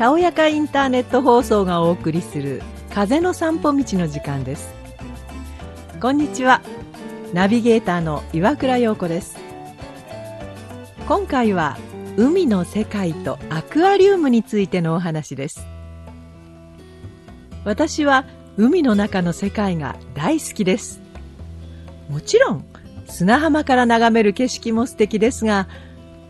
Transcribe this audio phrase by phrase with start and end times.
[0.00, 4.72] たおやかインターネット放送がお送りする風の散歩道の時間です。
[6.00, 6.62] こんにちは。
[7.34, 9.36] ナビゲーターの岩倉陽子です。
[11.06, 11.76] 今回は
[12.16, 15.66] 海の世界とアクアリウムについてのお話です。
[17.66, 18.24] 私は
[18.56, 21.02] 海の中の世界が大好きです。
[22.08, 22.64] もちろん
[23.06, 25.68] 砂浜から眺める景色も素敵ですが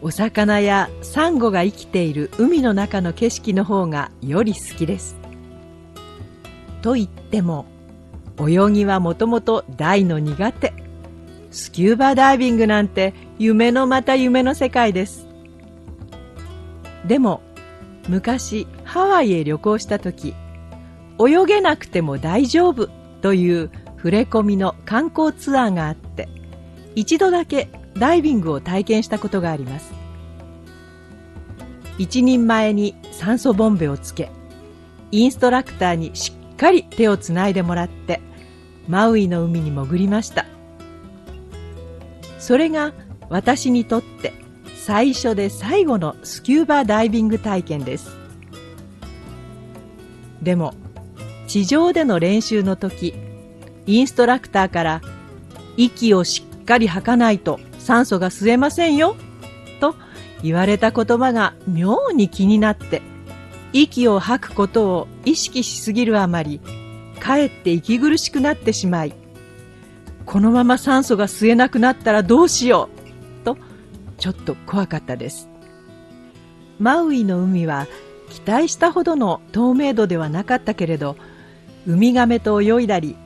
[0.00, 5.16] お魚やサンゴが生きている海の中の景色の方がより好きです。
[6.82, 7.66] と言っても
[8.38, 10.72] 泳ぎはもともと大の苦手。
[11.50, 15.26] スキューバダイビングなんて夢のまた夢の世界です。
[17.06, 17.40] でも
[18.08, 20.34] 昔ハワイへ旅行した時
[21.18, 22.88] 泳げなくても大丈夫
[23.22, 26.28] という触れ込みの観光ツアーがあって
[26.94, 29.92] 一度だけダイビングを体験したことがあります。
[31.98, 34.30] 一人前に酸素ボンベをつけ
[35.10, 38.20] インストラクターにしっかり手をつないでもらって
[38.86, 40.46] マウイの海に潜りました。
[42.38, 42.92] それが
[43.28, 44.32] 私にとって
[44.76, 48.16] 最初で最後のスキューバダイビング体験です。
[50.40, 50.72] でも
[51.48, 53.14] 地上での練習の時
[53.86, 55.02] インストラクターから
[55.76, 57.58] 息をしっかり吐かないと
[57.88, 59.16] 酸素が吸えませんよ。
[59.80, 59.94] と
[60.42, 63.00] 言われた言葉が妙に気になって
[63.72, 66.60] 息を吐くことを意識しすぎるあまり
[67.18, 69.14] かえって息苦しくなってしまい
[70.26, 72.90] このまま酸素が吸えなくなったらどうしよ
[73.40, 73.56] うと
[74.18, 75.48] ちょっと怖かったです。
[76.78, 77.86] マウイの海は
[78.28, 81.16] 期待したほどの透明度ではなかったけれど
[81.86, 83.16] ウミガメと泳いだり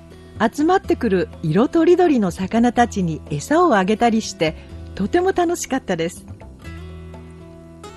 [0.41, 4.57] 集まってくる色とりどりの魚たちに餌をあげたりして
[4.95, 6.27] とても楽しかったです。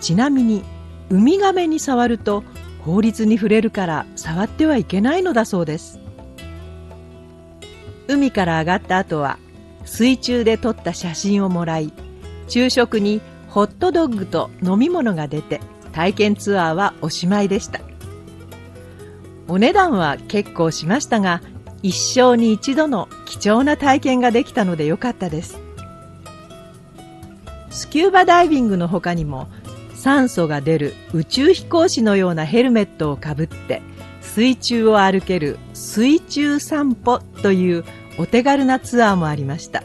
[0.02, 0.64] ちなみに
[1.10, 2.44] ウミガメに触ると
[2.82, 6.00] 法律に触れるから触ってはいけないのだそうです。
[8.08, 9.40] 海から上がった後は
[9.84, 11.92] 水中で撮った写真をもらい
[12.48, 15.60] 昼食にホットドッグと飲み物が出て
[15.92, 17.80] 体験ツアーはおしまいでした。
[19.48, 21.42] お値段は結構しましたが
[21.84, 25.60] 一生に一度の貴重な体験ができたのでよかったです。
[27.70, 29.48] スキューバダイビングの他にも
[29.94, 33.82] 酸素が出る宇宙飛行士のようなヘルメットをかぶって
[34.22, 37.84] 水中を歩ける水中散歩という
[38.18, 39.84] お手軽なツアーもありました。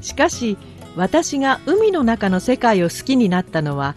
[0.00, 0.56] しかし
[0.96, 3.94] 私が海の中の世界を好きになったのは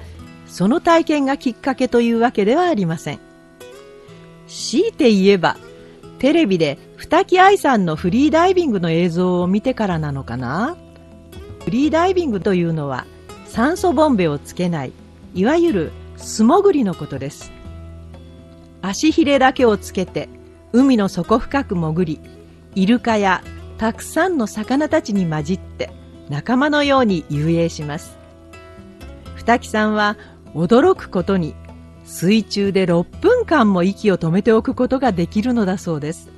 [0.47, 3.19] その体験がきっかけというわけではありません。
[4.47, 5.57] 強いて言えば
[6.25, 10.75] テレビで二木愛さんのフリーダイビングの映像を見てからなのかな？
[11.63, 13.05] フリーダイビングというのは
[13.45, 14.91] 酸素ボンベをつけない
[15.35, 17.51] いわゆる素潜りのことです。
[18.81, 20.27] 足ひれだけをつけて
[20.73, 22.19] 海の底深く潜り
[22.73, 23.43] イルカや
[23.77, 25.91] たくさんの魚たちに混じって
[26.29, 28.17] 仲間のように遊泳します。
[29.35, 30.17] 二木さんは
[30.55, 31.53] 驚くことに
[32.05, 36.29] 水中で6分間も息を止めておくことができるのだそうです。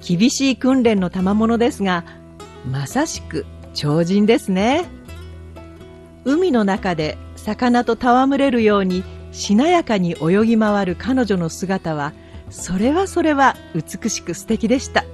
[0.00, 2.04] 厳しい訓練の賜物ですが
[2.68, 4.86] まさしく超人ですね。
[6.24, 12.12] 海の中で魚と戯れるようにしなやかに泳ぎ回る彼女の姿は
[12.50, 15.04] それはそれは美しく素敵でした。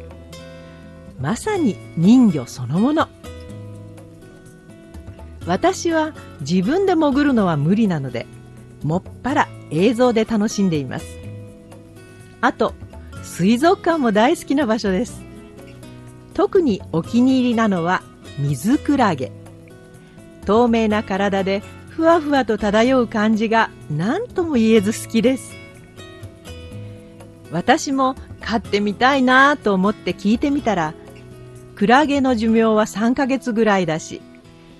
[1.21, 3.09] まさに人魚そのもの。
[5.47, 8.27] 私は自分で潜るのは無理なので
[8.83, 11.07] もっぱら映像で楽しんでいます。
[12.41, 12.75] あと
[13.23, 15.23] 水族館も大好きな場所です。
[16.35, 18.03] 特にお気に入りなのは
[18.39, 19.33] 水クラゲ。
[20.47, 25.59] 透明な体でふわふわと漂う感じが何とも言えず好きです。
[27.51, 30.95] 私も飼ってみたいなと思って聞いてみたら
[31.77, 34.21] クラゲの寿命は3ヶ月ぐらいだし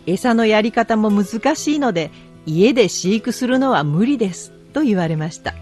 [0.07, 2.11] 餌のやり方も難しいので
[2.49, 5.55] 家で飼育するのは無理ですと言われました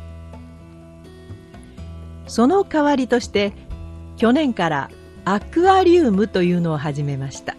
[2.27, 3.53] その代わりとして
[4.17, 4.91] 去年から
[5.25, 7.57] アクアリウムというのを始めました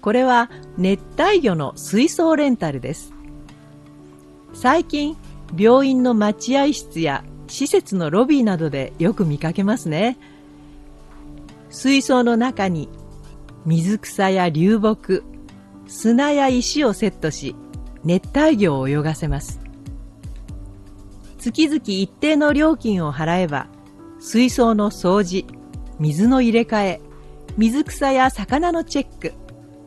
[0.00, 3.12] これは熱帯魚の水槽レンタルです。
[4.54, 5.16] 最近、
[5.56, 10.16] 病院の待合室や施設のロビーなどでよく見かけますね。
[11.70, 12.88] 水槽の中に
[13.66, 15.24] 水草や流木、
[15.88, 17.56] 砂や石をセットし、
[18.04, 19.58] 熱帯魚を泳がせます。
[21.38, 23.66] 月々一定の料金を払えば、
[24.20, 25.46] 水槽の掃除、
[25.98, 27.00] 水の入れ替え、
[27.56, 29.32] 水草や魚のチェック、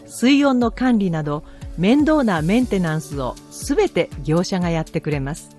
[0.07, 1.44] 水温の管理など
[1.77, 5.56] 面倒なメンテナンスをすべて業者がやってくれます。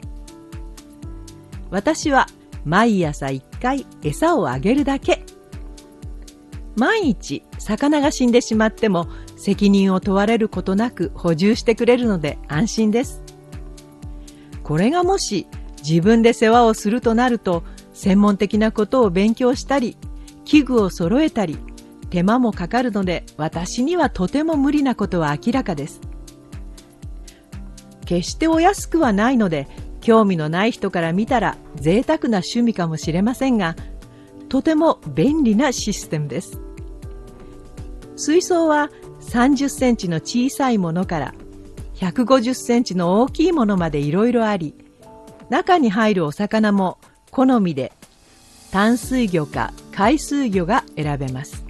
[1.70, 2.26] 私は
[2.64, 5.24] 毎朝1回餌をあげるだけ。
[6.76, 9.06] 毎日魚が死んでしまっても
[9.42, 13.24] 責任を問われることなく補充してくれるので安心です。
[14.62, 15.48] これがもし
[15.82, 19.96] 自分で世話をするとなると専門的なことを勉強したり
[20.44, 21.58] 器具を揃えたり
[22.08, 26.00] 手間もかかるので私にはとても無理なことは明らかです。
[28.06, 29.66] 決してお安くはないので
[30.00, 33.74] 興味のない人から見たら贅沢な趣味かもしれませんが
[34.48, 36.60] とても便利なシステムです
[38.16, 38.90] 水槽は
[39.32, 41.34] 30センチの小さいものから
[41.94, 44.74] 150センチの大きいものまでいろいろあり
[45.48, 46.98] 中に入るお魚も
[47.30, 47.92] 好みで
[48.70, 51.64] 淡水魚か海水魚が選べます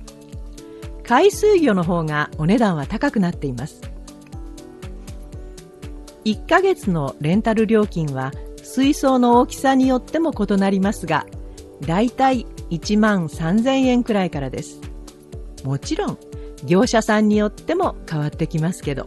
[1.04, 3.92] 海水魚の方がお値段は高くなっています
[6.24, 8.32] 1ヶ月のレンタル料金は
[8.62, 11.26] 水槽の大きさによっても異なりますが、
[11.80, 14.80] だいたい1万3000円くらいからです。
[15.64, 16.18] もちろん、
[16.64, 19.06] 業者さんによっても変わってきますけど。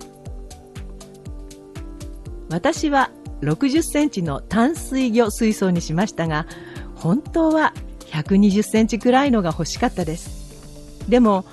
[2.50, 3.12] 私は
[3.42, 6.46] 60センチの淡水魚水槽にしましたが、
[6.96, 7.74] 本当は
[8.12, 11.10] 120センチくらいのが欲しかったです。
[11.10, 11.46] でも、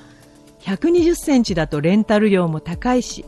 [0.60, 3.24] 120センチだとレンタル料も高いし、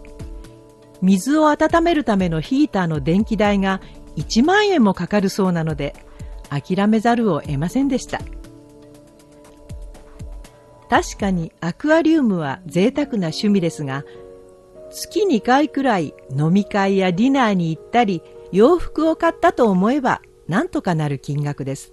[1.04, 3.80] 水を温めるためのヒーターの電気代が
[4.16, 5.94] 1万円もかかるそうなので
[6.48, 8.20] 諦めざるを得ませんでした
[10.88, 14.04] 確かにアクアリウムは贅沢な趣味ですが
[14.90, 18.22] 月2回くらい飲み会やディナーに行ったり
[18.52, 21.92] 洋服を買ったと思えばなんとかなる金額です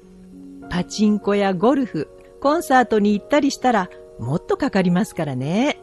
[0.70, 2.10] パチンコやゴルフ
[2.40, 3.90] コンサートに行ったりしたら
[4.20, 5.82] もっとかかりますからね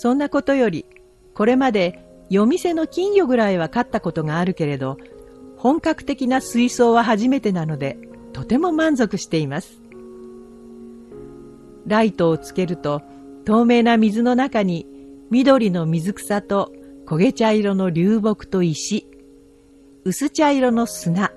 [0.00, 0.86] そんなことより、
[1.34, 4.96] これまで夜店の金魚ぐらいは飼ったことがあるけれど、
[5.58, 7.98] 本格的な水槽は初めてなので、
[8.32, 9.78] とても満足しています。
[11.90, 13.02] ライトをつけると、
[13.44, 14.86] 透明な水の中に
[15.30, 16.72] 緑の水草と
[17.06, 19.06] 焦げ茶色の流木と石、
[20.04, 21.32] 薄茶色の砂、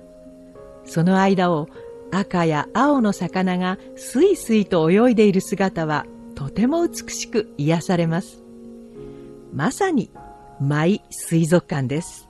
[0.84, 1.68] その間を
[2.12, 8.42] 赤や青の魚がスイスイと泳いでいる姿はとても美しく癒されます。
[9.52, 10.10] まさに
[10.60, 12.28] マイ水族館です。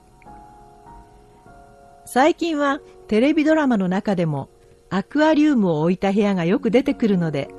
[2.05, 4.49] 最近はテレビドラマの中でも
[4.89, 7.49] アクアリウムを置いた部屋がよく出てくるので、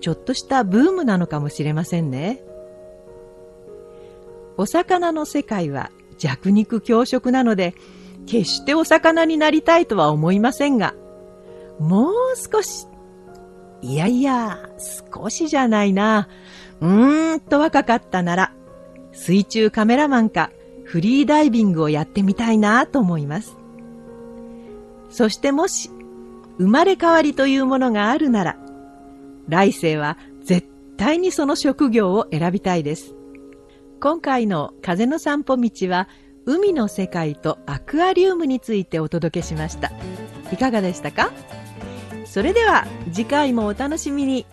[0.00, 2.42] ちょっとしたブームなのかもしれませんね。
[4.56, 7.74] お魚の世界は弱肉強食なので、
[8.26, 10.94] 決してお魚になりたいとは思いませんが、
[11.78, 12.86] もう少し、
[13.82, 14.70] いやいや、
[15.14, 16.28] 少しじゃないな、
[16.80, 18.52] うーんと若かったなら、
[19.12, 20.50] 水中カメラマンか
[20.84, 23.56] フリーダイビングをやってみたいなと思います。
[25.10, 25.90] そしてもし
[26.58, 28.56] 生まれ変わりというものがあるなら、
[29.48, 33.14] 来世は絶対にその職業を選びたいです。
[34.00, 36.08] 今回の風の散歩道は
[36.44, 39.90] 海の世界とアクアリウムについてお届けしました。
[40.52, 41.32] いかがでしたか？
[42.24, 44.46] それでは次回もお楽しみに。